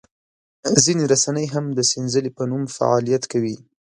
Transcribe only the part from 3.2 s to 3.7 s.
کوي.